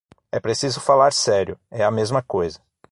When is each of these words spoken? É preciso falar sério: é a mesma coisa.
É 0.31 0.39
preciso 0.39 0.81
falar 0.81 1.13
sério: 1.13 1.59
é 1.69 1.83
a 1.83 1.91
mesma 1.91 2.23
coisa. 2.23 2.59